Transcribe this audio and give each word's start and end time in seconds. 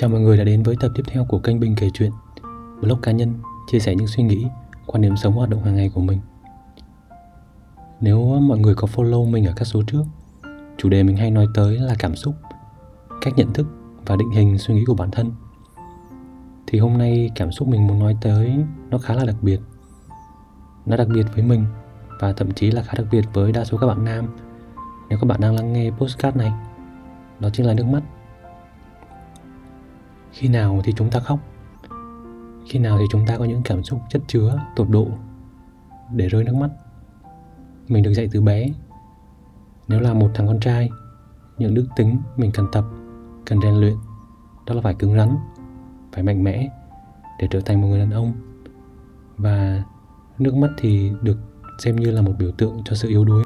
Chào 0.00 0.10
mọi 0.10 0.20
người 0.20 0.36
đã 0.36 0.44
đến 0.44 0.62
với 0.62 0.76
tập 0.80 0.90
tiếp 0.94 1.02
theo 1.06 1.24
của 1.24 1.38
kênh 1.38 1.60
Bình 1.60 1.74
kể 1.76 1.90
chuyện 1.94 2.10
Blog 2.80 3.00
cá 3.00 3.12
nhân 3.12 3.34
chia 3.70 3.78
sẻ 3.78 3.94
những 3.94 4.06
suy 4.06 4.22
nghĩ, 4.22 4.46
quan 4.86 5.02
điểm 5.02 5.16
sống 5.16 5.34
hoạt 5.34 5.50
động 5.50 5.64
hàng 5.64 5.76
ngày 5.76 5.90
của 5.94 6.00
mình. 6.00 6.18
Nếu 8.00 8.40
mọi 8.40 8.58
người 8.58 8.74
có 8.74 8.88
follow 8.94 9.30
mình 9.30 9.46
ở 9.46 9.52
các 9.56 9.64
số 9.64 9.82
trước 9.86 10.02
Chủ 10.76 10.88
đề 10.88 11.02
mình 11.02 11.16
hay 11.16 11.30
nói 11.30 11.46
tới 11.54 11.78
là 11.78 11.94
cảm 11.98 12.16
xúc 12.16 12.34
Cách 13.20 13.34
nhận 13.36 13.52
thức 13.52 13.66
và 14.06 14.16
định 14.16 14.30
hình 14.30 14.58
suy 14.58 14.74
nghĩ 14.74 14.84
của 14.86 14.94
bản 14.94 15.10
thân 15.10 15.32
Thì 16.66 16.78
hôm 16.78 16.98
nay 16.98 17.30
cảm 17.34 17.52
xúc 17.52 17.68
mình 17.68 17.86
muốn 17.86 17.98
nói 17.98 18.16
tới 18.20 18.64
nó 18.90 18.98
khá 18.98 19.14
là 19.14 19.24
đặc 19.24 19.36
biệt. 19.42 19.60
Nó 20.86 20.96
đặc 20.96 21.08
biệt 21.08 21.26
với 21.34 21.42
mình 21.42 21.64
Và 22.20 22.32
thậm 22.32 22.50
chí 22.50 22.70
là 22.70 22.82
khá 22.82 22.92
đặc 22.96 23.06
biệt 23.10 23.24
với 23.32 23.52
đa 23.52 23.64
số 23.64 23.78
các 23.78 23.86
bạn 23.86 24.04
nam. 24.04 24.26
Nếu 25.08 25.18
các 25.18 25.26
bạn 25.26 25.40
đang 25.40 25.54
lắng 25.54 25.72
nghe 25.72 25.90
postcard 25.90 26.36
này 26.36 26.52
Đó 27.40 27.48
chính 27.52 27.66
là 27.66 27.74
nước 27.74 27.86
mắt 27.86 28.02
khi 30.38 30.48
nào 30.48 30.80
thì 30.84 30.92
chúng 30.96 31.10
ta 31.10 31.20
khóc? 31.20 31.38
Khi 32.66 32.78
nào 32.78 32.98
thì 32.98 33.04
chúng 33.10 33.26
ta 33.26 33.38
có 33.38 33.44
những 33.44 33.62
cảm 33.62 33.84
xúc 33.84 34.00
chất 34.08 34.22
chứa, 34.26 34.60
tột 34.76 34.88
độ 34.90 35.06
để 36.14 36.28
rơi 36.28 36.44
nước 36.44 36.54
mắt? 36.54 36.70
Mình 37.88 38.02
được 38.02 38.12
dạy 38.12 38.28
từ 38.32 38.40
bé. 38.40 38.68
Nếu 39.88 40.00
là 40.00 40.14
một 40.14 40.30
thằng 40.34 40.46
con 40.46 40.60
trai, 40.60 40.90
những 41.58 41.74
đức 41.74 41.86
tính 41.96 42.18
mình 42.36 42.50
cần 42.54 42.66
tập, 42.72 42.84
cần 43.46 43.60
rèn 43.62 43.74
luyện, 43.74 43.94
đó 44.66 44.74
là 44.74 44.80
phải 44.80 44.94
cứng 44.94 45.16
rắn, 45.16 45.36
phải 46.12 46.22
mạnh 46.22 46.44
mẽ 46.44 46.68
để 47.38 47.48
trở 47.50 47.60
thành 47.60 47.80
một 47.80 47.88
người 47.88 47.98
đàn 47.98 48.10
ông. 48.10 48.32
Và 49.36 49.82
nước 50.38 50.54
mắt 50.54 50.70
thì 50.78 51.12
được 51.22 51.38
xem 51.78 51.96
như 51.96 52.10
là 52.10 52.22
một 52.22 52.32
biểu 52.38 52.50
tượng 52.50 52.82
cho 52.84 52.96
sự 52.96 53.08
yếu 53.08 53.24
đuối. 53.24 53.44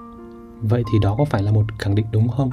Vậy 0.61 0.83
thì 0.93 0.99
đó 1.03 1.15
có 1.19 1.25
phải 1.25 1.43
là 1.43 1.53
một 1.53 1.65
khẳng 1.79 1.95
định 1.95 2.07
đúng 2.13 2.29
không? 2.29 2.51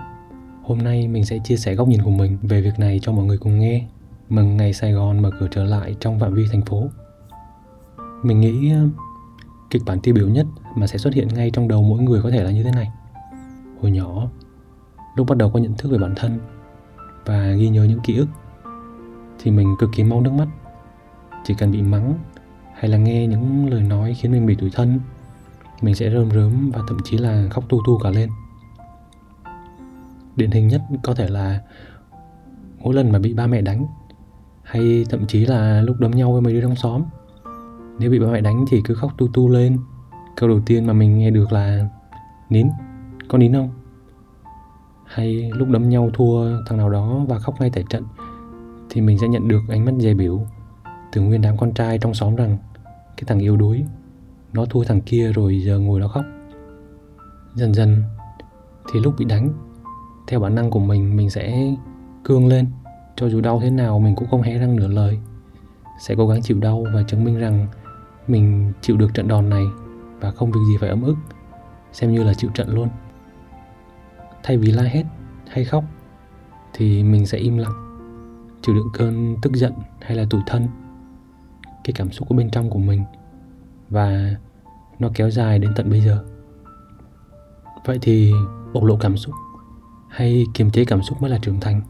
Hôm 0.64 0.78
nay 0.78 1.08
mình 1.08 1.26
sẽ 1.26 1.40
chia 1.44 1.58
sẻ 1.58 1.76
góc 1.76 1.88
nhìn 1.88 2.02
của 2.02 2.12
mình 2.12 2.38
về 2.42 2.62
việc 2.62 2.80
này 2.80 3.00
cho 3.02 3.12
mọi 3.12 3.26
người 3.26 3.38
cùng 3.38 3.60
nghe 3.60 3.88
mừng 4.30 4.58
ngày 4.58 4.74
Sài 4.74 4.92
Gòn 4.92 5.22
mở 5.22 5.32
cửa 5.40 5.48
trở 5.52 5.64
lại 5.64 5.96
trong 6.00 6.20
phạm 6.20 6.34
vi 6.34 6.48
thành 6.52 6.62
phố. 6.62 6.84
Mình 8.24 8.40
nghĩ 8.40 8.72
ờ, 8.74 8.88
kịch 9.70 9.82
bản 9.86 10.00
tiêu 10.00 10.16
biểu 10.16 10.28
nhất 10.28 10.48
mà 10.76 10.88
sẽ 10.88 10.98
xuất 10.98 11.14
hiện 11.14 11.28
ngay 11.28 11.52
trong 11.52 11.68
đầu 11.68 11.84
mỗi 11.84 12.00
người 12.00 12.22
có 12.22 12.30
thể 12.30 12.44
là 12.44 12.52
như 12.52 12.64
thế 12.64 12.72
này. 12.72 12.92
Hồi 13.82 13.92
nhỏ, 13.92 14.30
lúc 15.16 15.28
bắt 15.28 15.38
đầu 15.38 15.50
có 15.50 15.60
nhận 15.60 15.74
thức 15.78 15.92
về 15.92 15.98
bản 15.98 16.14
thân 16.16 16.40
và 17.26 17.52
ghi 17.52 17.70
nhớ 17.70 17.84
những 17.84 18.00
ký 18.00 18.18
ức 18.18 18.28
thì 19.40 19.52
mình 19.52 19.76
cực 19.80 19.90
kỳ 19.96 20.04
mau 20.04 20.22
nước 20.22 20.34
mắt. 20.34 20.48
Chỉ 21.44 21.54
cần 21.58 21.72
bị 21.72 21.82
mắng 21.82 22.14
hay 22.74 22.90
là 22.90 22.98
nghe 22.98 23.28
những 23.28 23.70
lời 23.70 23.84
nói 23.84 24.14
khiến 24.14 24.32
mình 24.32 24.46
bị 24.46 24.56
tủi 24.56 24.70
thân, 24.70 25.00
mình 25.82 25.96
sẽ 25.96 26.10
rơm 26.10 26.32
rớm 26.32 26.72
và 26.74 26.82
thậm 26.88 26.98
chí 27.04 27.18
là 27.18 27.48
khóc 27.50 27.64
tu 27.70 27.82
tu 27.86 28.00
cả 28.00 28.10
lên. 28.10 28.30
Điển 30.36 30.52
hình 30.52 30.68
nhất 30.68 30.82
có 31.04 31.14
thể 31.14 31.28
là 31.28 31.62
mỗi 32.80 32.94
lần 32.94 33.12
mà 33.12 33.20
bị 33.20 33.34
ba 33.34 33.48
mẹ 33.48 33.62
đánh 33.62 33.86
hay 34.70 35.06
thậm 35.10 35.28
chí 35.28 35.46
là 35.46 35.82
lúc 35.82 36.00
đấm 36.00 36.12
nhau 36.12 36.32
với 36.32 36.42
mấy 36.42 36.54
đứa 36.54 36.62
trong 36.62 36.76
xóm. 36.76 37.04
Nếu 38.00 38.12
bị 38.12 38.20
ba 38.20 38.28
mẹ 38.28 38.42
đánh 38.42 38.66
thì 38.70 38.82
cứ 38.86 38.94
khóc 38.94 39.12
tu 39.18 39.28
tu 39.28 39.50
lên. 39.50 39.78
Câu 40.36 40.50
đầu 40.50 40.60
tiên 40.66 40.86
mà 40.86 40.94
mình 40.94 41.18
nghe 41.18 41.30
được 41.30 41.52
là, 41.52 41.90
nín, 42.50 42.68
có 43.28 43.38
nín 43.38 43.54
không? 43.54 43.70
Hay 45.06 45.52
lúc 45.54 45.68
đấm 45.70 45.90
nhau 45.90 46.10
thua 46.14 46.64
thằng 46.68 46.78
nào 46.78 46.90
đó 46.90 47.26
và 47.28 47.40
khóc 47.40 47.56
ngay 47.60 47.70
tại 47.74 47.84
trận, 47.90 48.04
thì 48.90 49.02
mình 49.02 49.18
sẽ 49.20 49.28
nhận 49.28 49.48
được 49.48 49.62
ánh 49.70 49.86
mắt 49.86 49.92
dè 50.00 50.14
biểu 50.14 50.42
từ 51.12 51.22
nguyên 51.22 51.42
đám 51.42 51.58
con 51.58 51.74
trai 51.74 51.98
trong 51.98 52.14
xóm 52.14 52.36
rằng, 52.36 52.58
cái 53.18 53.24
thằng 53.28 53.40
yếu 53.40 53.58
đuối, 53.58 53.86
nó 54.54 54.66
thua 54.66 54.84
thằng 54.84 55.02
kia 55.02 55.32
rồi 55.32 55.62
giờ 55.62 55.80
ngồi 55.80 56.00
đó 56.00 56.08
khóc. 56.08 56.24
Dần 57.56 57.74
dần 57.74 58.04
thì 58.94 59.00
lúc 59.00 59.14
bị 59.18 59.26
đánh, 59.26 59.50
theo 60.28 60.40
bản 60.40 60.56
năng 60.56 60.70
của 60.72 60.80
mình 60.80 61.16
mình 61.16 61.30
sẽ 61.30 61.76
cương 62.24 62.48
lên 62.48 62.66
cho 63.20 63.30
dù 63.30 63.42
đau 63.42 63.60
thế 63.60 63.70
nào 63.70 64.00
mình 64.00 64.16
cũng 64.16 64.28
không 64.30 64.42
hé 64.42 64.58
răng 64.58 64.76
nửa 64.76 64.88
lời. 64.88 65.20
Sẽ 66.00 66.16
cố 66.18 66.28
gắng 66.28 66.42
chịu 66.42 66.60
đau 66.60 66.86
và 66.94 67.04
chứng 67.04 67.24
minh 67.24 67.40
rằng 67.40 67.68
mình 68.28 68.74
chịu 68.82 68.98
được 68.98 69.14
trận 69.14 69.28
đòn 69.28 69.50
này 69.50 69.64
và 70.20 70.32
không 70.32 70.52
việc 70.52 70.60
gì 70.68 70.78
phải 70.78 70.90
ấm 70.90 71.02
ức, 71.02 71.16
xem 71.92 72.12
như 72.12 72.24
là 72.24 72.34
chịu 72.34 72.50
trận 72.54 72.70
luôn. 72.70 72.90
Thay 74.44 74.58
vì 74.58 74.72
la 74.72 74.84
hét 74.84 75.04
hay 75.50 75.66
khóc 75.66 75.84
thì 76.74 77.04
mình 77.04 77.26
sẽ 77.26 77.38
im 77.38 77.58
lặng, 77.58 78.00
chịu 78.62 78.76
đựng 78.76 78.88
cơn 78.94 79.36
tức 79.42 79.54
giận 79.54 79.74
hay 80.02 80.18
là 80.18 80.26
tủi 80.30 80.42
thân. 80.48 80.68
Cái 81.84 81.94
cảm 81.96 82.12
xúc 82.12 82.30
ở 82.30 82.36
bên 82.36 82.50
trong 82.50 82.70
của 82.70 82.80
mình 82.80 83.04
và 83.90 84.36
nó 85.00 85.10
kéo 85.14 85.30
dài 85.30 85.60
đến 85.60 85.72
tận 85.76 85.90
bây 85.90 86.02
giờ. 86.02 86.24
Vậy 87.86 88.00
thì 88.02 88.34
bộc 88.74 88.84
lộ 88.84 88.98
cảm 88.98 89.18
xúc 89.18 89.36
hay 90.10 90.46
kiềm 90.54 90.72
chế 90.72 90.86
cảm 90.86 91.02
xúc 91.04 91.22
mới 91.22 91.32
là 91.32 91.38
trưởng 91.42 91.60
thành? 91.60 91.82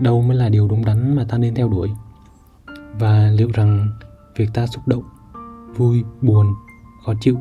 Đâu 0.00 0.22
mới 0.22 0.36
là 0.36 0.48
điều 0.48 0.68
đúng 0.68 0.84
đắn 0.84 1.16
mà 1.16 1.24
ta 1.28 1.38
nên 1.38 1.54
theo 1.54 1.68
đuổi? 1.68 1.90
Và 2.98 3.30
liệu 3.30 3.50
rằng 3.54 3.88
việc 4.36 4.48
ta 4.54 4.66
xúc 4.66 4.88
động, 4.88 5.02
vui, 5.76 6.04
buồn, 6.22 6.46
khó 7.06 7.12
chịu 7.20 7.36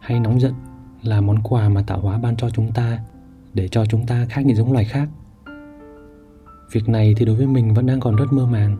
hay 0.00 0.20
nóng 0.20 0.40
giận 0.40 0.54
là 1.02 1.20
món 1.20 1.42
quà 1.42 1.68
mà 1.68 1.82
tạo 1.86 2.00
hóa 2.00 2.18
ban 2.18 2.36
cho 2.36 2.50
chúng 2.50 2.72
ta 2.72 2.98
để 3.54 3.68
cho 3.68 3.86
chúng 3.86 4.06
ta 4.06 4.26
khác 4.28 4.46
những 4.46 4.56
giống 4.56 4.72
loài 4.72 4.84
khác? 4.84 5.08
Việc 6.72 6.88
này 6.88 7.14
thì 7.16 7.24
đối 7.24 7.36
với 7.36 7.46
mình 7.46 7.74
vẫn 7.74 7.86
đang 7.86 8.00
còn 8.00 8.16
rất 8.16 8.32
mơ 8.32 8.46
màng 8.46 8.76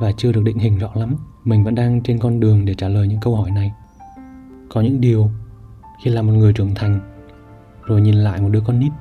và 0.00 0.12
chưa 0.12 0.32
được 0.32 0.42
định 0.44 0.58
hình 0.58 0.78
rõ 0.78 0.90
lắm. 0.94 1.14
Mình 1.44 1.64
vẫn 1.64 1.74
đang 1.74 2.02
trên 2.02 2.18
con 2.18 2.40
đường 2.40 2.64
để 2.64 2.74
trả 2.74 2.88
lời 2.88 3.08
những 3.08 3.20
câu 3.20 3.36
hỏi 3.36 3.50
này. 3.50 3.72
Có 4.68 4.80
những 4.80 5.00
điều, 5.00 5.30
khi 6.04 6.10
là 6.10 6.22
một 6.22 6.32
người 6.32 6.52
trưởng 6.52 6.74
thành 6.74 7.00
rồi 7.84 8.00
nhìn 8.00 8.14
lại 8.14 8.40
một 8.40 8.48
đứa 8.48 8.60
con 8.60 8.80
nít, 8.80 8.92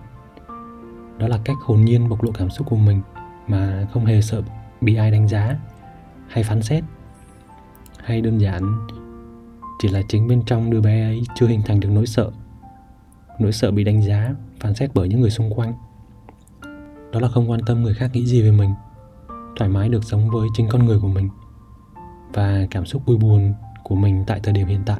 đó 1.17 1.27
là 1.27 1.39
cách 1.45 1.57
hồn 1.61 1.81
nhiên 1.81 2.09
bộc 2.09 2.23
lộ 2.23 2.31
cảm 2.31 2.49
xúc 2.49 2.67
của 2.69 2.75
mình 2.75 3.01
mà 3.49 3.87
không 3.93 4.05
hề 4.05 4.21
sợ 4.21 4.41
bị 4.81 4.95
ai 4.95 5.11
đánh 5.11 5.27
giá 5.27 5.57
hay 6.27 6.43
phán 6.43 6.61
xét 6.61 6.83
hay 8.03 8.21
đơn 8.21 8.37
giản 8.37 8.87
chỉ 9.79 9.87
là 9.89 10.01
chính 10.07 10.27
bên 10.27 10.41
trong 10.45 10.69
đứa 10.69 10.81
bé 10.81 11.03
ấy 11.03 11.21
chưa 11.35 11.47
hình 11.47 11.61
thành 11.65 11.79
được 11.79 11.89
nỗi 11.91 12.07
sợ. 12.07 12.31
Nỗi 13.39 13.51
sợ 13.51 13.71
bị 13.71 13.83
đánh 13.83 14.01
giá, 14.01 14.33
phán 14.59 14.75
xét 14.75 14.91
bởi 14.93 15.09
những 15.09 15.21
người 15.21 15.29
xung 15.29 15.53
quanh. 15.53 15.73
Đó 17.11 17.19
là 17.19 17.27
không 17.27 17.51
quan 17.51 17.59
tâm 17.65 17.83
người 17.83 17.93
khác 17.93 18.09
nghĩ 18.13 18.25
gì 18.25 18.41
về 18.41 18.51
mình, 18.51 18.73
thoải 19.55 19.69
mái 19.69 19.89
được 19.89 20.03
sống 20.03 20.29
với 20.29 20.47
chính 20.53 20.67
con 20.69 20.85
người 20.85 20.99
của 20.99 21.07
mình 21.07 21.29
và 22.33 22.67
cảm 22.71 22.85
xúc 22.85 23.01
vui 23.05 23.17
buồn 23.17 23.53
của 23.83 23.95
mình 23.95 24.23
tại 24.27 24.39
thời 24.43 24.53
điểm 24.53 24.67
hiện 24.67 24.81
tại. 24.85 24.99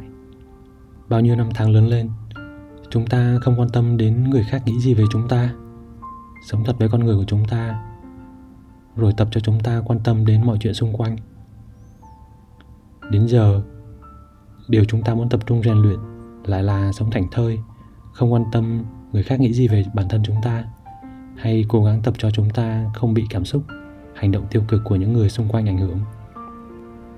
Bao 1.10 1.20
nhiêu 1.20 1.36
năm 1.36 1.50
tháng 1.54 1.72
lớn 1.72 1.88
lên, 1.88 2.10
chúng 2.90 3.08
ta 3.08 3.38
không 3.42 3.60
quan 3.60 3.70
tâm 3.70 3.98
đến 3.98 4.30
người 4.30 4.44
khác 4.44 4.62
nghĩ 4.66 4.80
gì 4.80 4.94
về 4.94 5.04
chúng 5.12 5.28
ta. 5.28 5.54
Sống 6.46 6.64
thật 6.64 6.76
với 6.80 6.90
con 6.90 7.04
người 7.04 7.16
của 7.16 7.26
chúng 7.28 7.46
ta 7.46 7.89
rồi 8.96 9.14
tập 9.18 9.28
cho 9.32 9.42
chúng 9.42 9.60
ta 9.60 9.82
quan 9.86 10.00
tâm 10.00 10.26
đến 10.26 10.46
mọi 10.46 10.58
chuyện 10.62 10.74
xung 10.74 10.94
quanh. 10.94 11.18
Đến 13.12 13.28
giờ, 13.28 13.62
điều 14.68 14.86
chúng 14.86 15.02
ta 15.02 15.16
muốn 15.16 15.30
tập 15.30 15.40
trung 15.46 15.64
rèn 15.64 15.78
luyện 15.78 16.00
lại 16.46 16.64
là 16.64 16.92
sống 16.92 17.12
thảnh 17.12 17.28
thơi, 17.32 17.60
không 18.14 18.34
quan 18.34 18.44
tâm 18.52 18.84
người 19.12 19.24
khác 19.24 19.40
nghĩ 19.40 19.54
gì 19.54 19.68
về 19.68 19.86
bản 19.94 20.10
thân 20.10 20.24
chúng 20.24 20.36
ta, 20.44 20.64
hay 21.38 21.66
cố 21.68 21.84
gắng 21.84 22.02
tập 22.02 22.14
cho 22.18 22.32
chúng 22.32 22.50
ta 22.50 22.86
không 22.94 23.14
bị 23.14 23.26
cảm 23.30 23.46
xúc, 23.46 23.64
hành 24.16 24.32
động 24.32 24.48
tiêu 24.52 24.64
cực 24.68 24.82
của 24.84 24.96
những 24.96 25.14
người 25.14 25.30
xung 25.30 25.48
quanh 25.48 25.70
ảnh 25.70 25.78
hưởng. 25.78 26.00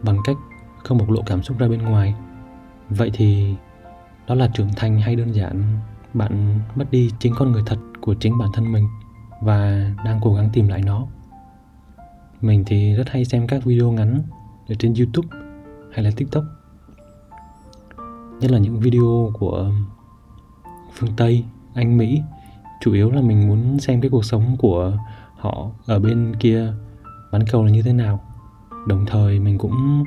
Bằng 0.03 0.17
cách 0.23 0.37
không 0.83 0.97
bộc 0.97 1.09
lộ 1.09 1.21
cảm 1.25 1.43
xúc 1.43 1.59
ra 1.59 1.67
bên 1.67 1.81
ngoài. 1.81 2.15
Vậy 2.89 3.11
thì 3.13 3.55
đó 4.27 4.35
là 4.35 4.47
trưởng 4.53 4.69
thành 4.75 5.01
hay 5.01 5.15
đơn 5.15 5.35
giản 5.35 5.77
bạn 6.13 6.59
mất 6.75 6.91
đi 6.91 7.11
chính 7.19 7.33
con 7.37 7.51
người 7.51 7.63
thật 7.65 7.77
của 8.01 8.15
chính 8.19 8.37
bản 8.37 8.49
thân 8.53 8.71
mình 8.71 8.87
và 9.41 9.91
đang 10.05 10.19
cố 10.23 10.33
gắng 10.33 10.49
tìm 10.53 10.67
lại 10.67 10.81
nó? 10.85 11.07
Mình 12.41 12.63
thì 12.66 12.94
rất 12.94 13.09
hay 13.09 13.25
xem 13.25 13.47
các 13.47 13.63
video 13.63 13.91
ngắn 13.91 14.22
ở 14.69 14.75
trên 14.79 14.94
youtube 14.94 15.28
hay 15.91 16.03
là 16.03 16.12
tiktok. 16.16 16.44
Nhất 18.40 18.52
là 18.52 18.57
những 18.57 18.79
video 18.79 19.31
của 19.34 19.72
phương 20.94 21.09
tây 21.18 21.44
anh 21.74 21.97
mỹ. 21.97 22.22
Chủ 22.81 22.94
yếu 22.94 23.12
là 23.12 23.22
mình 23.22 23.47
muốn 23.47 23.79
xem 23.79 24.02
cái 24.02 24.09
cuộc 24.09 24.25
sống 24.25 24.56
của 24.59 24.97
họ 25.35 25.69
ở 25.85 26.00
bên 26.00 26.35
kia 26.40 26.74
bán 27.31 27.41
cầu 27.52 27.64
là 27.64 27.72
như 27.72 27.82
thế 27.82 27.93
nào. 27.93 28.20
Đồng 28.87 29.05
thời 29.05 29.40
mình 29.40 29.58
cũng 29.58 30.03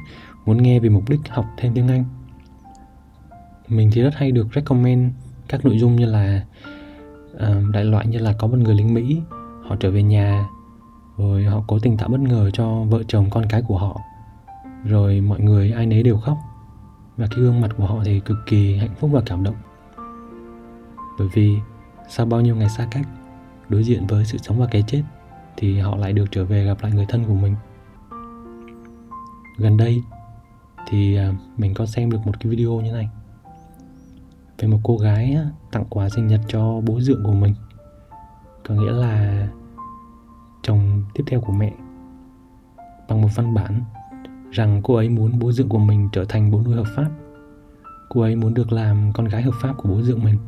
muốn 0.46 0.62
nghe 0.62 0.80
về 0.80 0.88
mục 0.88 1.08
đích 1.08 1.20
học 1.28 1.46
thêm 1.56 1.74
tiếng 1.74 1.88
anh. 1.88 2.04
Mình 3.68 3.90
thì 3.92 4.02
rất 4.02 4.14
hay 4.14 4.32
được 4.32 4.46
recommend 4.54 5.12
các 5.48 5.64
nội 5.64 5.78
dung 5.78 5.96
như 5.96 6.06
là 6.06 6.44
uh, 7.34 7.70
đại 7.72 7.84
loại 7.84 8.06
như 8.06 8.18
là 8.18 8.32
có 8.32 8.46
một 8.46 8.58
người 8.58 8.74
lính 8.74 8.94
mỹ 8.94 9.20
họ 9.62 9.76
trở 9.76 9.90
về 9.90 10.02
nhà 10.02 10.48
rồi 11.18 11.44
họ 11.44 11.62
cố 11.66 11.78
tình 11.78 11.96
tạo 11.96 12.08
bất 12.08 12.20
ngờ 12.20 12.50
cho 12.50 12.84
vợ 12.84 13.02
chồng 13.08 13.30
con 13.30 13.44
cái 13.48 13.62
của 13.62 13.78
họ. 13.78 14.00
Rồi 14.84 15.20
mọi 15.20 15.40
người 15.40 15.72
ai 15.72 15.86
nấy 15.86 16.02
đều 16.02 16.18
khóc. 16.18 16.38
Và 17.16 17.26
cái 17.30 17.40
gương 17.40 17.60
mặt 17.60 17.70
của 17.76 17.86
họ 17.86 18.02
thì 18.04 18.20
cực 18.20 18.36
kỳ 18.46 18.76
hạnh 18.76 18.94
phúc 19.00 19.10
và 19.12 19.22
cảm 19.26 19.44
động. 19.44 19.56
Bởi 21.18 21.28
vì 21.34 21.56
sau 22.08 22.26
bao 22.26 22.40
nhiêu 22.40 22.56
ngày 22.56 22.68
xa 22.68 22.88
cách, 22.90 23.06
đối 23.68 23.84
diện 23.84 24.06
với 24.06 24.24
sự 24.24 24.38
sống 24.38 24.58
và 24.58 24.66
cái 24.66 24.82
chết, 24.86 25.02
thì 25.56 25.78
họ 25.80 25.96
lại 25.96 26.12
được 26.12 26.24
trở 26.30 26.44
về 26.44 26.64
gặp 26.64 26.78
lại 26.82 26.92
người 26.92 27.06
thân 27.08 27.24
của 27.24 27.34
mình. 27.34 27.54
Gần 29.58 29.76
đây 29.76 30.02
thì 30.88 31.16
à, 31.16 31.32
mình 31.56 31.74
có 31.74 31.86
xem 31.86 32.10
được 32.10 32.26
một 32.26 32.32
cái 32.40 32.50
video 32.50 32.80
như 32.80 32.92
này. 32.92 33.08
Về 34.58 34.68
một 34.68 34.78
cô 34.82 34.96
gái 34.96 35.38
tặng 35.72 35.84
quà 35.88 36.08
sinh 36.08 36.26
nhật 36.26 36.40
cho 36.48 36.80
bố 36.80 37.00
dượng 37.00 37.24
của 37.24 37.32
mình. 37.32 37.54
Có 38.68 38.74
nghĩa 38.74 38.92
là 38.92 39.46
chồng 40.64 41.02
tiếp 41.14 41.24
theo 41.26 41.40
của 41.40 41.52
mẹ 41.52 41.72
bằng 43.08 43.22
một 43.22 43.28
văn 43.34 43.54
bản 43.54 43.82
rằng 44.50 44.80
cô 44.84 44.94
ấy 44.94 45.08
muốn 45.08 45.38
bố 45.38 45.52
dượng 45.52 45.68
của 45.68 45.78
mình 45.78 46.08
trở 46.12 46.24
thành 46.24 46.50
bố 46.50 46.62
nuôi 46.64 46.74
hợp 46.74 46.86
pháp. 46.96 47.10
Cô 48.08 48.20
ấy 48.20 48.36
muốn 48.36 48.54
được 48.54 48.72
làm 48.72 49.12
con 49.14 49.28
gái 49.28 49.42
hợp 49.42 49.54
pháp 49.60 49.72
của 49.76 49.88
bố 49.88 50.02
dượng 50.02 50.24
mình. 50.24 50.38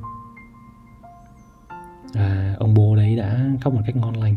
À, 2.15 2.57
ông 2.59 2.75
bố 2.75 2.97
đấy 2.97 3.17
đã 3.17 3.47
khóc 3.61 3.75
một 3.75 3.81
cách 3.87 3.97
ngon 3.97 4.17
lành. 4.17 4.35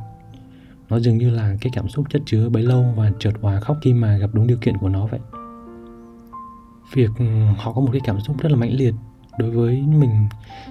Nó 0.90 1.00
dường 1.00 1.18
như 1.18 1.30
là 1.30 1.56
cái 1.62 1.72
cảm 1.76 1.88
xúc 1.88 2.06
chất 2.10 2.22
chứa 2.26 2.50
bấy 2.50 2.64
lâu 2.64 2.94
và 2.96 3.12
chợt 3.20 3.34
hòa 3.42 3.60
khóc 3.60 3.78
khi 3.82 3.94
mà 3.94 4.18
gặp 4.18 4.30
đúng 4.34 4.48
điều 4.48 4.58
kiện 4.58 4.78
của 4.78 4.90
nó 4.90 5.08
vậy. 5.08 5.20
Việc 6.94 7.10
ừ, 7.20 7.26
họ 7.58 7.74
có 7.74 7.82
một 7.82 7.90
cái 7.92 8.02
cảm 8.04 8.20
xúc 8.20 8.42
rất 8.42 8.52
là 8.52 8.58
mãnh 8.58 8.74
liệt 8.74 8.94
đối 9.40 9.52
với 9.52 9.82
mình 9.82 10.28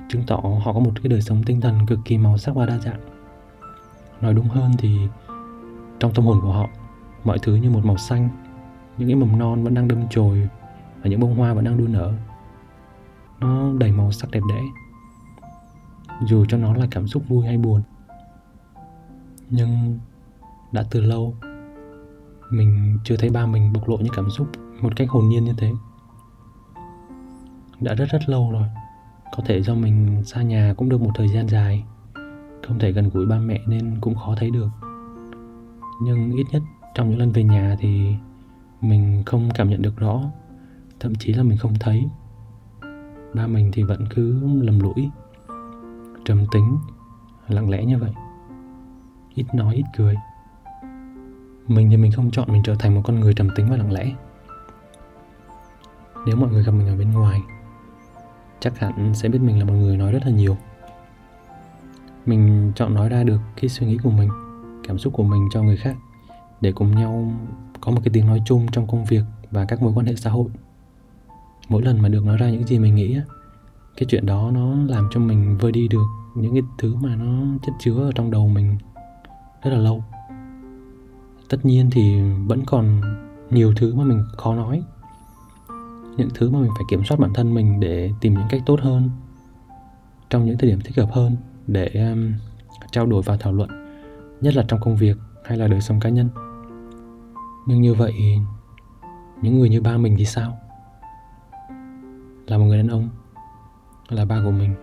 chứng 0.09 0.23
tỏ 0.27 0.37
họ 0.37 0.73
có 0.73 0.81
một 0.81 0.93
cái 0.95 1.09
đời 1.09 1.23
sống 1.23 1.43
tinh 1.47 1.61
thần 1.61 1.87
cực 1.87 1.99
kỳ 2.05 2.19
màu 2.19 2.39
sắc 2.39 2.55
và 2.55 2.67
đa 2.67 2.79
dạng. 2.79 3.18
Nói 4.21 4.35
đúng 4.35 4.49
hơn 4.49 4.73
thì 4.79 5.09
trong 6.01 6.15
tâm 6.15 6.25
hồn 6.25 6.41
của 6.43 6.53
họ, 6.53 6.69
mọi 7.25 7.39
thứ 7.43 7.55
như 7.55 7.71
một 7.71 7.85
màu 7.85 7.97
xanh, 7.97 8.29
những 8.99 9.09
cái 9.09 9.17
mầm 9.17 9.39
non 9.39 9.65
vẫn 9.65 9.75
đang 9.75 9.89
đâm 9.89 10.09
chồi 10.11 10.49
và 11.03 11.11
những 11.11 11.21
bông 11.21 11.37
hoa 11.37 11.55
vẫn 11.55 11.65
đang 11.65 11.79
đua 11.79 11.87
nở. 11.87 12.15
Nó 13.41 13.73
đầy 13.79 13.93
màu 13.93 14.13
sắc 14.13 14.31
đẹp 14.31 14.41
đẽ, 14.49 14.63
dù 16.27 16.45
cho 16.49 16.59
nó 16.59 16.75
là 16.75 16.87
cảm 16.91 17.07
xúc 17.07 17.23
vui 17.29 17.47
hay 17.47 17.59
buồn. 17.59 17.83
Nhưng 19.51 19.99
đã 20.73 20.85
từ 20.91 21.01
lâu, 21.01 21.35
mình 22.51 22.99
chưa 23.05 23.17
thấy 23.17 23.31
ba 23.31 23.47
mình 23.47 23.73
bộc 23.73 23.89
lộ 23.89 23.97
những 23.97 24.15
cảm 24.17 24.31
xúc 24.31 24.49
một 24.81 24.97
cách 24.97 25.11
hồn 25.11 25.29
nhiên 25.29 25.45
như 25.45 25.53
thế. 25.59 25.73
Đã 27.81 27.95
rất 27.95 28.07
rất 28.11 28.29
lâu 28.29 28.51
rồi, 28.53 28.69
có 29.37 29.43
thể 29.47 29.63
do 29.63 29.75
mình 29.75 30.25
xa 30.25 30.43
nhà 30.43 30.75
cũng 30.77 30.89
được 30.89 31.01
một 31.01 31.11
thời 31.15 31.29
gian 31.29 31.49
dài 31.49 31.85
không 32.67 32.79
thể 32.79 32.93
gần 32.93 33.09
gũi 33.09 33.27
ba 33.27 33.39
mẹ 33.39 33.61
nên 33.67 33.99
cũng 34.01 34.15
khó 34.15 34.35
thấy 34.37 34.51
được. 34.51 34.69
Nhưng 36.03 36.33
ít 36.33 36.45
nhất 36.53 36.63
trong 36.95 37.11
những 37.11 37.19
lần 37.19 37.33
về 37.33 37.43
nhà 37.45 37.77
thì 37.81 38.15
mình 38.81 39.23
không 39.27 39.49
cảm 39.55 39.71
nhận 39.71 39.83
được 39.83 39.97
rõ, 39.97 40.23
thậm 41.01 41.15
chí 41.15 41.33
là 41.33 41.43
mình 41.43 41.59
không 41.59 41.75
thấy. 41.81 42.05
Ba 43.35 43.47
mình 43.47 43.71
thì 43.73 43.83
vẫn 43.83 44.05
cứ 44.15 44.41
lầm 44.63 44.81
lũi, 44.81 45.11
trầm 46.25 46.45
tính, 46.53 46.79
lặng 47.49 47.71
lẽ 47.71 47.85
như 47.85 47.99
vậy. 47.99 48.13
Ít 49.35 49.47
nói, 49.55 49.75
ít 49.75 49.85
cười. 49.97 50.15
Mình 51.69 51.91
thì 51.91 51.97
mình 51.97 52.13
không 52.13 52.31
chọn 52.31 52.53
mình 52.53 52.63
trở 52.63 52.75
thành 52.79 52.95
một 52.95 53.01
con 53.05 53.21
người 53.21 53.35
trầm 53.35 53.49
tính 53.57 53.67
và 53.71 53.77
lặng 53.77 53.93
lẽ. 53.93 54.13
Nếu 56.27 56.37
mọi 56.37 56.51
người 56.51 56.65
gặp 56.65 56.73
mình 56.73 56.89
ở 56.89 56.97
bên 56.97 57.13
ngoài, 57.13 57.41
chắc 58.61 58.79
hẳn 58.79 59.15
sẽ 59.15 59.29
biết 59.29 59.43
mình 59.43 59.59
là 59.59 59.65
một 59.65 59.75
người 59.75 59.97
nói 59.97 60.13
rất 60.13 60.23
là 60.25 60.31
nhiều 60.31 60.57
mình 62.29 62.73
chọn 62.75 62.95
nói 62.95 63.09
ra 63.09 63.25
được 63.25 63.41
cái 63.61 63.69
suy 63.69 63.87
nghĩ 63.87 63.99
của 64.03 64.11
mình, 64.11 64.29
cảm 64.89 64.99
xúc 64.99 65.13
của 65.13 65.23
mình 65.23 65.49
cho 65.53 65.63
người 65.63 65.77
khác, 65.77 65.97
để 66.61 66.73
cùng 66.73 66.95
nhau 66.97 67.33
có 67.81 67.93
một 67.93 68.01
cái 68.05 68.11
tiếng 68.13 68.27
nói 68.27 68.43
chung 68.47 68.67
trong 68.73 68.87
công 68.87 69.05
việc 69.05 69.23
và 69.51 69.65
các 69.65 69.83
mối 69.83 69.93
quan 69.97 70.07
hệ 70.07 70.15
xã 70.17 70.31
hội. 70.31 70.49
Mỗi 71.69 71.83
lần 71.83 72.03
mà 72.03 72.09
được 72.09 72.25
nói 72.25 72.37
ra 72.37 72.51
những 72.51 72.67
gì 72.67 72.79
mình 72.79 72.95
nghĩ 72.95 73.19
cái 73.97 74.07
chuyện 74.09 74.27
đó 74.27 74.51
nó 74.55 74.75
làm 74.89 75.09
cho 75.11 75.21
mình 75.21 75.59
vơi 75.59 75.73
đi 75.73 75.89
được 75.89 76.07
những 76.35 76.53
cái 76.53 76.63
thứ 76.79 76.97
mà 76.97 77.17
nó 77.17 77.59
chất 77.67 77.73
chứa 77.81 77.95
ở 77.95 78.13
trong 78.15 78.31
đầu 78.31 78.49
mình 78.49 78.77
rất 79.63 79.71
là 79.71 79.79
lâu. 79.79 80.05
Tất 81.49 81.65
nhiên 81.65 81.91
thì 81.93 82.21
vẫn 82.47 82.65
còn 82.67 83.01
nhiều 83.51 83.73
thứ 83.77 83.95
mà 83.95 84.05
mình 84.05 84.25
khó 84.37 84.55
nói, 84.55 84.83
những 86.17 86.29
thứ 86.35 86.51
mà 86.51 86.59
mình 86.59 86.71
phải 86.75 86.85
kiểm 86.91 87.05
soát 87.05 87.21
bản 87.21 87.33
thân 87.35 87.55
mình 87.55 87.81
để 87.81 88.13
tìm 88.21 88.35
những 88.35 88.47
cách 88.51 88.63
tốt 88.67 88.81
hơn, 88.83 89.11
trong 90.31 90.47
những 90.47 90.59
thời 90.59 90.71
điểm 90.71 90.81
thích 90.85 90.97
hợp 90.97 91.09
hơn 91.13 91.37
để 91.69 91.91
um, 91.95 92.33
trao 92.91 93.07
đổi 93.07 93.23
và 93.23 93.37
thảo 93.37 93.53
luận 93.53 93.71
nhất 94.41 94.57
là 94.57 94.65
trong 94.69 94.81
công 94.81 94.97
việc 94.97 95.17
hay 95.45 95.59
là 95.59 95.69
đời 95.69 95.81
sống 95.81 96.01
cá 96.01 96.09
nhân. 96.09 96.29
Nhưng 97.67 97.81
như 97.81 97.95
vậy 97.95 98.13
những 99.43 99.59
người 99.59 99.69
như 99.69 99.81
ba 99.81 99.97
mình 99.97 100.15
thì 100.19 100.25
sao? 100.25 100.59
Là 102.47 102.59
một 102.59 102.65
người 102.65 102.77
đàn 102.77 102.89
ông 102.89 103.09
là 104.09 104.25
ba 104.25 104.41
của 104.45 104.51
mình. 104.51 104.75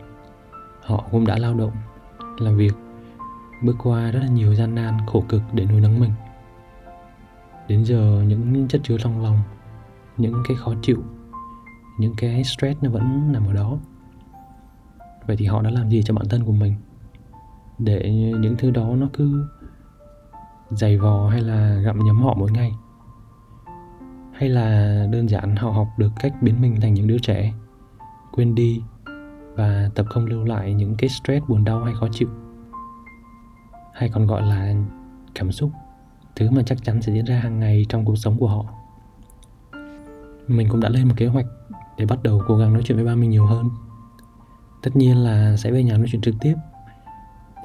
Họ 0.81 1.03
cũng 1.11 1.27
đã 1.27 1.37
lao 1.37 1.53
động 1.53 1.71
làm 2.37 2.57
việc 2.57 2.73
bước 3.63 3.75
qua 3.83 4.11
rất 4.11 4.19
là 4.19 4.27
nhiều 4.27 4.55
gian 4.55 4.75
nan 4.75 4.97
khổ 5.07 5.23
cực 5.29 5.41
để 5.53 5.65
nuôi 5.65 5.81
nấng 5.81 5.99
mình. 5.99 6.11
Đến 7.67 7.85
giờ 7.85 8.23
những 8.27 8.67
chất 8.67 8.81
chứa 8.83 8.97
trong 8.99 9.23
lòng 9.23 9.39
những 10.17 10.43
cái 10.47 10.57
khó 10.57 10.73
chịu 10.81 11.03
những 11.97 12.13
cái 12.17 12.43
stress 12.43 12.83
nó 12.83 12.89
vẫn 12.89 13.31
nằm 13.31 13.47
ở 13.47 13.53
đó 13.53 13.77
vậy 15.27 15.35
thì 15.37 15.45
họ 15.45 15.61
đã 15.61 15.69
làm 15.69 15.89
gì 15.89 16.03
cho 16.03 16.13
bản 16.13 16.29
thân 16.29 16.43
của 16.43 16.51
mình? 16.51 16.75
Để 17.79 18.11
những 18.39 18.55
thứ 18.57 18.71
đó 18.71 18.95
nó 18.95 19.07
cứ 19.13 19.45
dày 20.69 20.97
vò 20.97 21.29
hay 21.29 21.41
là 21.41 21.81
gặm 21.85 21.99
nhấm 21.99 22.21
họ 22.21 22.35
mỗi 22.39 22.51
ngày? 22.51 22.71
Hay 24.33 24.49
là 24.49 24.99
đơn 25.11 25.29
giản 25.29 25.55
họ 25.55 25.71
học 25.71 25.87
được 25.97 26.11
cách 26.19 26.33
biến 26.41 26.61
mình 26.61 26.81
thành 26.81 26.93
những 26.93 27.07
đứa 27.07 27.17
trẻ, 27.17 27.53
quên 28.31 28.55
đi 28.55 28.81
và 29.55 29.89
tập 29.95 30.05
không 30.09 30.25
lưu 30.25 30.45
lại 30.45 30.73
những 30.73 30.95
cái 30.97 31.09
stress 31.09 31.45
buồn 31.47 31.63
đau 31.63 31.83
hay 31.83 31.93
khó 31.93 32.07
chịu? 32.11 32.29
Hay 33.93 34.09
còn 34.09 34.27
gọi 34.27 34.41
là 34.41 34.73
cảm 35.35 35.51
xúc, 35.51 35.71
thứ 36.35 36.49
mà 36.51 36.61
chắc 36.65 36.83
chắn 36.83 37.01
sẽ 37.01 37.13
diễn 37.13 37.25
ra 37.25 37.39
hàng 37.39 37.59
ngày 37.59 37.85
trong 37.89 38.05
cuộc 38.05 38.15
sống 38.15 38.37
của 38.37 38.47
họ? 38.47 38.65
Mình 40.47 40.67
cũng 40.69 40.79
đã 40.79 40.89
lên 40.89 41.07
một 41.07 41.13
kế 41.17 41.27
hoạch 41.27 41.45
để 41.97 42.05
bắt 42.05 42.23
đầu 42.23 42.41
cố 42.47 42.57
gắng 42.57 42.73
nói 42.73 42.83
chuyện 42.85 42.97
với 42.97 43.05
ba 43.05 43.15
mình 43.15 43.29
nhiều 43.29 43.45
hơn 43.45 43.69
tất 44.85 44.95
nhiên 44.95 45.17
là 45.17 45.57
sẽ 45.57 45.71
về 45.71 45.83
nhà 45.83 45.97
nói 45.97 46.05
chuyện 46.11 46.21
trực 46.21 46.35
tiếp, 46.41 46.55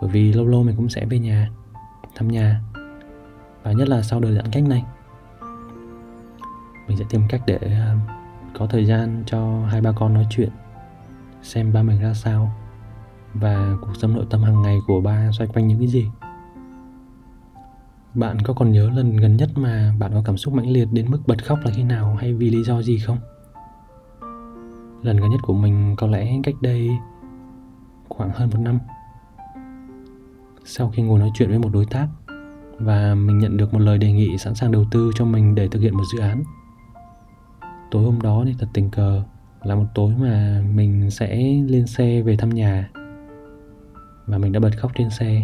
bởi 0.00 0.11
vì 0.11 0.32
lâu 0.32 0.46
lâu 0.46 0.62
mình 0.62 0.76
cũng 0.76 0.88
sẽ 0.88 1.06
về 1.06 1.19
nhà, 1.19 1.50
thăm 2.14 2.28
nhà, 2.28 2.61
và 3.62 3.72
nhất 3.72 3.88
là 3.88 4.02
sau 4.02 4.20
đợt 4.20 4.32
giãn 4.34 4.50
cách 4.52 4.64
này. 4.64 4.84
Mình 6.88 6.96
sẽ 6.96 7.05
tìm 7.11 7.22
cách 7.28 7.43
để 7.46 7.58
à, 7.62 7.96
có 8.58 8.67
thời 8.67 8.84
gian 8.84 9.22
cho 9.26 9.67
hai 9.67 9.81
ba 9.81 9.93
con 9.93 10.14
nói 10.14 10.26
chuyện, 10.31 10.49
xem 11.43 11.72
ba 11.72 11.82
mình 11.82 12.00
ra 12.00 12.14
sao, 12.14 12.52
và 13.34 13.76
cuộc 13.81 13.96
sống 13.96 14.14
nội 14.14 14.26
tâm 14.31 14.43
hàng 14.43 14.62
ngày 14.62 14.78
của 14.87 15.00
ba 15.00 15.31
xoay 15.32 15.49
quanh 15.55 15.66
những 15.66 15.78
cái 15.78 15.88
gì. 15.88 16.06
Bạn 18.14 18.37
có 18.44 18.55
còn 18.55 18.73
nhớ 18.73 18.90
lần 18.90 19.16
gần 19.16 19.37
nhất 19.37 19.50
mà 19.55 19.94
bạn 19.99 20.12
có 20.12 20.23
cảm 20.25 20.37
xúc 20.37 20.55
mãnh 20.55 20.70
liệt 20.70 20.88
đến 20.93 21.11
mức 21.11 21.20
bật 21.26 21.44
khóc 21.44 21.58
là 21.64 21.70
khi 21.76 21.82
nào 21.82 22.14
hay 22.14 22.34
vì 22.34 22.50
lý 22.50 22.64
do 22.64 22.82
gì 22.82 22.99
không? 22.99 23.19
Lần 25.02 25.16
gần 25.16 25.31
nhất 25.31 25.40
của 25.43 25.55
mình 25.55 25.94
có 25.99 26.06
lẽ 26.06 26.32
cách 26.43 26.55
đây 26.61 26.90
khoảng 28.11 28.31
hơn 28.31 28.51
một 28.51 28.59
năm. 28.61 28.79
Sau 30.65 30.89
khi 30.89 31.03
ngồi 31.03 31.19
nói 31.19 31.31
chuyện 31.35 31.49
với 31.49 31.59
một 31.59 31.71
đối 31.73 31.87
tác 31.87 32.07
và 32.79 33.15
mình 33.15 33.39
nhận 33.39 33.57
được 33.57 33.75
một 33.75 33.79
lời 33.79 33.99
đề 33.99 34.12
nghị 34.12 34.39
sẵn 34.39 34.55
sàng 34.55 34.73
đầu 34.73 34.85
tư 34.91 35.11
cho 35.15 35.25
mình 35.25 35.55
để 35.55 35.69
thực 35.69 35.81
hiện 35.81 35.97
một 35.97 36.05
dự 36.12 36.21
án, 36.21 36.43
tối 37.90 38.05
hôm 38.05 38.21
đó 38.23 38.43
thì 38.47 38.55
thật 38.59 38.67
tình 38.73 38.90
cờ 38.90 39.23
là 39.62 39.75
một 39.75 39.87
tối 39.95 40.14
mà 40.21 40.62
mình 40.75 41.11
sẽ 41.11 41.37
lên 41.67 41.87
xe 41.87 42.23
về 42.23 42.37
thăm 42.37 42.50
nhà 42.50 42.90
và 44.26 44.38
mình 44.38 44.52
đã 44.52 44.61
bật 44.61 44.71
khóc 44.79 44.93
trên 44.95 45.11
xe 45.11 45.43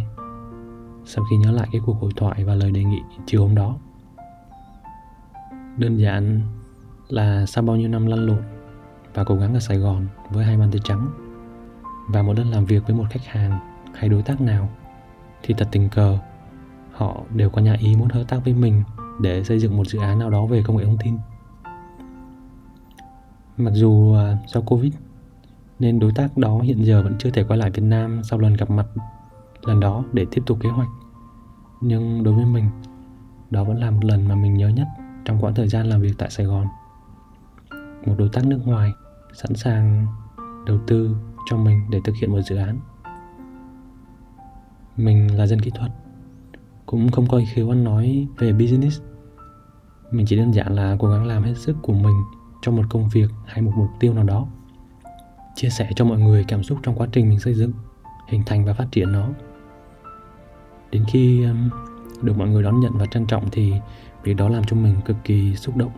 sau 1.05 1.25
khi 1.31 1.37
nhớ 1.37 1.53
lại 1.53 1.69
cái 1.73 1.81
cuộc 1.87 2.01
hội 2.01 2.13
thoại 2.17 2.45
và 2.45 2.55
lời 2.55 2.71
đề 2.71 2.85
nghị 2.85 3.01
chiều 3.27 3.43
hôm 3.43 3.55
đó. 3.55 3.77
Đơn 5.77 5.97
giản 5.97 6.41
là 7.09 7.47
sau 7.47 7.65
bao 7.65 7.77
nhiêu 7.77 7.89
năm 7.89 8.07
lăn 8.07 8.27
lộn 8.27 8.43
và 9.15 9.25
cố 9.25 9.37
gắng 9.37 9.55
ở 9.55 9.61
Sài 9.61 9.79
Gòn 9.79 10.07
với 10.31 10.45
hai 10.45 10.57
bàn 10.57 10.71
tay 10.71 10.81
trắng 10.85 11.26
và 12.09 12.23
một 12.23 12.39
lần 12.39 12.51
làm 12.51 12.65
việc 12.65 12.87
với 12.87 12.97
một 12.97 13.05
khách 13.11 13.25
hàng 13.25 13.59
hay 13.95 14.09
đối 14.09 14.23
tác 14.23 14.41
nào 14.41 14.69
thì 15.43 15.55
thật 15.59 15.69
tình 15.73 15.89
cờ 15.89 16.19
họ 16.93 17.21
đều 17.35 17.51
có 17.51 17.63
nhà 17.63 17.77
ý 17.81 17.97
muốn 17.97 18.09
hợp 18.09 18.25
tác 18.29 18.39
với 18.45 18.55
mình 18.55 18.83
để 19.21 19.45
xây 19.45 19.59
dựng 19.59 19.77
một 19.77 19.87
dự 19.87 19.99
án 19.99 20.19
nào 20.19 20.31
đó 20.31 20.47
về 20.47 20.63
công 20.67 20.77
nghệ 20.77 20.85
thông 20.85 20.99
tin 21.05 21.19
Mặc 23.57 23.71
dù 23.75 24.15
à, 24.15 24.39
do 24.47 24.61
Covid 24.61 24.93
nên 25.79 25.99
đối 25.99 26.13
tác 26.13 26.37
đó 26.37 26.59
hiện 26.59 26.85
giờ 26.85 27.03
vẫn 27.03 27.15
chưa 27.19 27.31
thể 27.31 27.45
quay 27.45 27.59
lại 27.59 27.71
Việt 27.71 27.83
Nam 27.83 28.21
sau 28.25 28.39
lần 28.39 28.55
gặp 28.55 28.71
mặt 28.71 28.87
lần 29.65 29.81
đó 29.81 30.05
để 30.13 30.27
tiếp 30.31 30.43
tục 30.47 30.59
kế 30.61 30.69
hoạch. 30.69 30.89
Nhưng 31.81 32.23
đối 32.23 32.35
với 32.35 32.45
mình, 32.45 32.65
đó 33.51 33.65
vẫn 33.65 33.81
là 33.81 33.91
một 33.91 34.05
lần 34.05 34.29
mà 34.29 34.35
mình 34.35 34.55
nhớ 34.55 34.69
nhất 34.69 34.87
trong 35.25 35.41
quãng 35.41 35.55
thời 35.55 35.69
gian 35.69 35.87
làm 35.87 36.01
việc 36.01 36.13
tại 36.19 36.31
Sài 36.31 36.47
Gòn. 36.47 36.67
Một 38.07 38.15
đối 38.19 38.29
tác 38.29 38.47
nước 38.47 38.61
ngoài 38.65 38.93
sẵn 39.33 39.55
sàng 39.55 40.07
đầu 40.67 40.79
tư 40.87 41.17
cho 41.47 41.57
mình 41.57 41.81
để 41.91 42.01
thực 42.05 42.17
hiện 42.17 42.33
một 42.33 42.41
dự 42.41 42.57
án. 42.57 42.79
Mình 44.97 45.37
là 45.37 45.47
dân 45.47 45.61
kỹ 45.61 45.71
thuật, 45.75 45.91
cũng 46.87 47.11
không 47.11 47.27
có 47.29 47.41
khiếu 47.55 47.73
ăn 47.73 47.85
nói 47.85 48.27
về 48.39 48.53
business. 48.53 49.01
Mình 50.11 50.27
chỉ 50.27 50.37
đơn 50.37 50.55
giản 50.55 50.75
là 50.75 50.97
cố 50.99 51.09
gắng 51.09 51.25
làm 51.25 51.43
hết 51.43 51.55
sức 51.57 51.77
của 51.83 51.93
mình 51.93 52.23
trong 52.63 52.77
một 52.77 52.85
công 52.91 53.09
việc 53.09 53.31
hay 53.47 53.63
một 53.63 53.73
mục 53.77 53.89
tiêu 54.01 54.15
nào 54.15 54.25
đó 54.25 54.47
chia 55.55 55.69
sẻ 55.69 55.91
cho 55.97 56.05
mọi 56.05 56.19
người 56.19 56.45
cảm 56.49 56.63
xúc 56.63 56.79
trong 56.83 56.95
quá 56.95 57.07
trình 57.13 57.29
mình 57.29 57.41
xây 57.41 57.55
dựng 57.55 57.73
hình 58.29 58.43
thành 58.47 58.65
và 58.65 58.73
phát 58.73 58.87
triển 58.91 59.13
nó 59.13 59.29
đến 60.91 61.05
khi 61.09 61.45
um, 61.45 61.71
được 62.23 62.39
mọi 62.39 62.49
người 62.49 62.63
đón 62.63 62.81
nhận 62.81 62.93
và 62.99 63.07
trân 63.07 63.27
trọng 63.27 63.51
thì 63.53 63.73
việc 64.23 64.35
đó 64.35 64.49
làm 64.49 64.65
cho 64.65 64.77
mình 64.77 64.97
cực 65.05 65.17
kỳ 65.25 65.57
xúc 65.57 65.77
động 65.77 65.93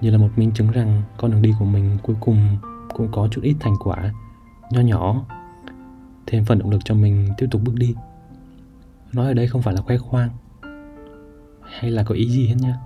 như 0.00 0.10
là 0.10 0.18
một 0.18 0.28
minh 0.36 0.52
chứng 0.54 0.70
rằng 0.70 1.02
con 1.16 1.30
đường 1.30 1.42
đi 1.42 1.52
của 1.58 1.64
mình 1.64 1.98
cuối 2.02 2.16
cùng 2.20 2.56
cũng 2.94 3.08
có 3.12 3.28
chút 3.30 3.40
ít 3.44 3.56
thành 3.60 3.76
quả 3.80 4.12
nho 4.70 4.80
nhỏ. 4.80 5.24
Thêm 6.26 6.44
phần 6.44 6.58
động 6.58 6.70
lực 6.70 6.84
cho 6.84 6.94
mình 6.94 7.28
tiếp 7.38 7.46
tục 7.50 7.60
bước 7.64 7.74
đi. 7.74 7.94
Nói 9.12 9.26
ở 9.26 9.34
đây 9.34 9.46
không 9.46 9.62
phải 9.62 9.74
là 9.74 9.80
khoe 9.80 9.98
khoang, 9.98 10.30
hay 11.62 11.90
là 11.90 12.02
có 12.02 12.14
ý 12.14 12.30
gì 12.30 12.48
hết 12.48 12.56
nha 12.60 12.78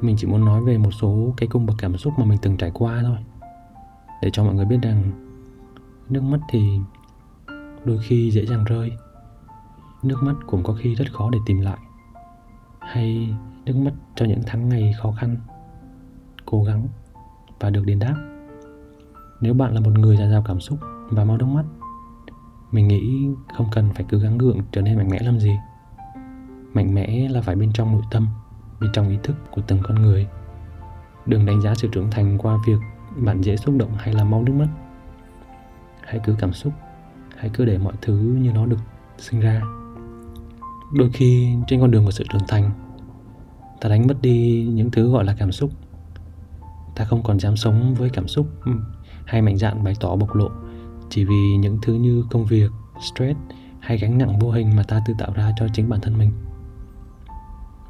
mình 0.00 0.16
chỉ 0.18 0.26
muốn 0.26 0.44
nói 0.44 0.62
về 0.62 0.78
một 0.78 0.90
số 0.90 1.34
cái 1.36 1.48
cung 1.48 1.66
bậc 1.66 1.76
cảm 1.78 1.96
xúc 1.96 2.14
mà 2.18 2.24
mình 2.24 2.38
từng 2.42 2.56
trải 2.56 2.70
qua 2.74 3.00
thôi. 3.02 3.16
Để 4.22 4.30
cho 4.30 4.44
mọi 4.44 4.54
người 4.54 4.64
biết 4.64 4.78
rằng, 4.82 5.02
nước 6.08 6.22
mắt 6.22 6.40
thì 6.50 6.80
đôi 7.84 7.98
khi 8.02 8.30
dễ 8.30 8.46
dàng 8.46 8.64
rơi. 8.64 8.92
Nước 10.02 10.22
mắt 10.22 10.34
cũng 10.46 10.62
có 10.62 10.72
khi 10.72 10.94
rất 10.94 11.12
khó 11.12 11.30
để 11.30 11.38
tìm 11.46 11.60
lại. 11.60 11.78
Hay 12.80 13.34
nước 13.64 13.76
mắt 13.76 13.92
cho 14.14 14.26
những 14.26 14.40
tháng 14.46 14.68
ngày 14.68 14.94
khó 15.02 15.12
khăn, 15.12 15.36
cố 16.46 16.64
gắng 16.64 16.88
và 17.60 17.70
được 17.70 17.82
đền 17.86 17.98
đáp 17.98 18.35
nếu 19.40 19.54
bạn 19.54 19.74
là 19.74 19.80
một 19.80 19.98
người 19.98 20.16
già 20.16 20.28
dào 20.28 20.42
cảm 20.46 20.60
xúc 20.60 20.78
và 21.10 21.24
mau 21.24 21.36
nước 21.36 21.46
mắt, 21.46 21.64
mình 22.72 22.88
nghĩ 22.88 23.28
không 23.56 23.66
cần 23.72 23.92
phải 23.94 24.04
cứ 24.08 24.18
gắng 24.18 24.38
gượng 24.38 24.58
trở 24.72 24.82
nên 24.82 24.96
mạnh 24.96 25.08
mẽ 25.08 25.18
làm 25.22 25.40
gì. 25.40 25.56
Mạnh 26.74 26.94
mẽ 26.94 27.28
là 27.28 27.40
phải 27.40 27.56
bên 27.56 27.72
trong 27.72 27.92
nội 27.92 28.02
tâm, 28.10 28.28
bên 28.80 28.90
trong 28.92 29.08
ý 29.08 29.18
thức 29.22 29.36
của 29.50 29.62
từng 29.66 29.78
con 29.82 30.02
người. 30.02 30.26
Đừng 31.26 31.46
đánh 31.46 31.60
giá 31.60 31.74
sự 31.74 31.88
trưởng 31.92 32.10
thành 32.10 32.38
qua 32.38 32.58
việc 32.66 32.78
bạn 33.16 33.40
dễ 33.40 33.56
xúc 33.56 33.74
động 33.78 33.90
hay 33.96 34.14
là 34.14 34.24
mau 34.24 34.42
nước 34.42 34.52
mắt. 34.52 34.68
Hãy 36.00 36.20
cứ 36.24 36.34
cảm 36.38 36.52
xúc, 36.52 36.72
hãy 37.36 37.50
cứ 37.54 37.64
để 37.64 37.78
mọi 37.78 37.94
thứ 38.02 38.14
như 38.14 38.52
nó 38.52 38.66
được 38.66 38.78
sinh 39.18 39.40
ra. 39.40 39.62
Đôi 40.92 41.10
khi 41.12 41.56
trên 41.66 41.80
con 41.80 41.90
đường 41.90 42.04
của 42.04 42.10
sự 42.10 42.24
trưởng 42.32 42.42
thành, 42.48 42.70
ta 43.80 43.88
đánh 43.88 44.06
mất 44.06 44.22
đi 44.22 44.68
những 44.72 44.90
thứ 44.90 45.10
gọi 45.10 45.24
là 45.24 45.34
cảm 45.38 45.52
xúc. 45.52 45.70
Ta 46.96 47.04
không 47.04 47.22
còn 47.22 47.40
dám 47.40 47.56
sống 47.56 47.94
với 47.94 48.10
cảm 48.10 48.28
xúc 48.28 48.46
hay 49.26 49.42
mạnh 49.42 49.56
dạn 49.56 49.84
bày 49.84 49.94
tỏ 50.00 50.16
bộc 50.16 50.34
lộ. 50.34 50.48
Chỉ 51.10 51.24
vì 51.24 51.56
những 51.56 51.78
thứ 51.82 51.94
như 51.94 52.24
công 52.30 52.44
việc, 52.44 52.70
stress 53.00 53.38
hay 53.80 53.98
gánh 53.98 54.18
nặng 54.18 54.38
vô 54.38 54.50
hình 54.50 54.76
mà 54.76 54.82
ta 54.82 55.02
tự 55.06 55.14
tạo 55.18 55.32
ra 55.34 55.52
cho 55.56 55.66
chính 55.72 55.88
bản 55.88 56.00
thân 56.00 56.18
mình. 56.18 56.32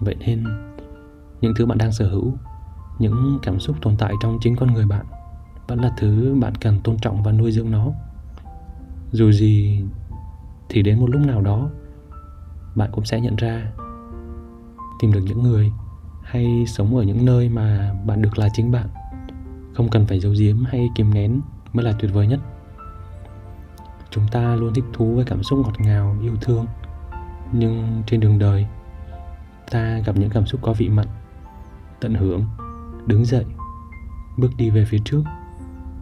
Vậy 0.00 0.14
nên, 0.14 0.44
những 1.40 1.52
thứ 1.58 1.66
bạn 1.66 1.78
đang 1.78 1.92
sở 1.92 2.08
hữu, 2.08 2.32
những 2.98 3.38
cảm 3.42 3.60
xúc 3.60 3.76
tồn 3.82 3.96
tại 3.96 4.12
trong 4.22 4.38
chính 4.40 4.56
con 4.56 4.74
người 4.74 4.86
bạn 4.86 5.06
vẫn 5.68 5.80
là 5.80 5.92
thứ 5.98 6.34
bạn 6.40 6.54
cần 6.54 6.80
tôn 6.80 6.98
trọng 6.98 7.22
và 7.22 7.32
nuôi 7.32 7.52
dưỡng 7.52 7.70
nó. 7.70 7.88
Dù 9.12 9.32
gì 9.32 9.82
thì 10.68 10.82
đến 10.82 11.00
một 11.00 11.10
lúc 11.10 11.22
nào 11.26 11.40
đó, 11.40 11.70
bạn 12.74 12.90
cũng 12.92 13.04
sẽ 13.04 13.20
nhận 13.20 13.36
ra, 13.36 13.72
tìm 15.00 15.12
được 15.12 15.20
những 15.26 15.42
người 15.42 15.72
hay 16.22 16.64
sống 16.66 16.96
ở 16.96 17.02
những 17.02 17.24
nơi 17.24 17.48
mà 17.48 17.94
bạn 18.06 18.22
được 18.22 18.38
là 18.38 18.48
chính 18.52 18.70
bạn 18.70 18.88
không 19.76 19.88
cần 19.90 20.06
phải 20.06 20.21
giấu 20.21 20.35
giếm 20.38 20.64
hay 20.64 20.88
kìm 20.95 21.14
nén 21.14 21.40
mới 21.73 21.85
là 21.85 21.92
tuyệt 21.92 22.11
vời 22.14 22.26
nhất. 22.26 22.40
Chúng 24.11 24.25
ta 24.33 24.54
luôn 24.54 24.75
thích 24.75 24.85
thú 24.92 25.14
với 25.14 25.25
cảm 25.25 25.42
xúc 25.42 25.59
ngọt 25.59 25.80
ngào 25.80 26.16
yêu 26.23 26.37
thương. 26.40 26.66
Nhưng 27.52 28.02
trên 28.06 28.21
đường 28.21 28.38
đời 28.38 28.66
ta 29.71 29.99
gặp 29.99 30.16
những 30.16 30.30
cảm 30.30 30.47
xúc 30.47 30.61
có 30.62 30.73
vị 30.73 30.88
mặn 30.88 31.06
tận 32.00 32.14
hưởng 32.14 32.45
đứng 33.06 33.25
dậy 33.25 33.45
bước 34.38 34.50
đi 34.56 34.71
về 34.71 34.85
phía 34.85 34.99
trước 35.04 35.23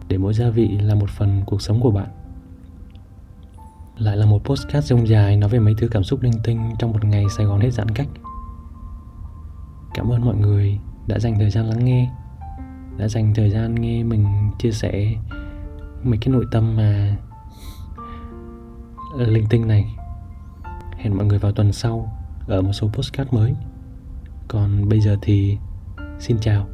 để 0.07 0.17
mỗi 0.17 0.33
gia 0.33 0.49
vị 0.49 0.67
là 0.67 0.95
một 0.95 1.09
phần 1.09 1.43
cuộc 1.45 1.61
sống 1.61 1.81
của 1.81 1.91
bạn. 1.91 2.07
Lại 3.97 4.17
là 4.17 4.25
một 4.25 4.43
postcard 4.45 4.87
rông 4.87 5.07
dài 5.07 5.37
nói 5.37 5.49
về 5.49 5.59
mấy 5.59 5.73
thứ 5.77 5.87
cảm 5.87 6.03
xúc 6.03 6.21
linh 6.21 6.39
tinh 6.43 6.73
trong 6.79 6.91
một 6.91 7.05
ngày 7.05 7.25
Sài 7.37 7.45
Gòn 7.45 7.59
hết 7.59 7.71
giãn 7.71 7.89
cách. 7.89 8.07
Cảm 9.93 10.11
ơn 10.11 10.25
mọi 10.25 10.35
người 10.35 10.79
đã 11.07 11.19
dành 11.19 11.39
thời 11.39 11.49
gian 11.49 11.65
lắng 11.65 11.85
nghe, 11.85 12.11
đã 12.97 13.07
dành 13.07 13.33
thời 13.35 13.49
gian 13.49 13.75
nghe 13.75 14.03
mình 14.03 14.25
chia 14.59 14.71
sẻ 14.71 15.15
mấy 16.03 16.17
cái 16.21 16.33
nội 16.33 16.45
tâm 16.51 16.75
mà 16.75 17.17
linh 19.17 19.45
tinh 19.49 19.67
này. 19.67 19.95
Hẹn 20.97 21.17
mọi 21.17 21.25
người 21.25 21.39
vào 21.39 21.51
tuần 21.51 21.73
sau 21.73 22.11
ở 22.47 22.61
một 22.61 22.73
số 22.73 22.87
postcard 22.87 23.33
mới. 23.33 23.53
Còn 24.47 24.89
bây 24.89 24.99
giờ 24.99 25.17
thì 25.21 25.57
xin 26.19 26.37
chào. 26.41 26.67